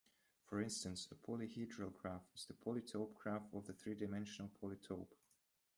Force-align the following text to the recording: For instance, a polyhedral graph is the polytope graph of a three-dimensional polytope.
For 0.47 0.59
instance, 0.59 1.07
a 1.11 1.13
polyhedral 1.13 1.93
graph 1.95 2.25
is 2.33 2.47
the 2.47 2.55
polytope 2.55 3.13
graph 3.19 3.53
of 3.53 3.69
a 3.69 3.73
three-dimensional 3.73 4.49
polytope. 4.59 5.13